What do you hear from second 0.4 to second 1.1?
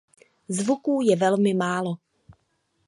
Zvuků